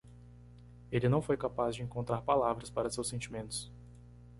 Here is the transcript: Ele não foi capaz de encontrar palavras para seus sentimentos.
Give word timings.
Ele 0.91 1.07
não 1.07 1.21
foi 1.21 1.37
capaz 1.37 1.75
de 1.75 1.83
encontrar 1.83 2.23
palavras 2.23 2.71
para 2.71 2.89
seus 2.89 3.07
sentimentos. 3.07 3.71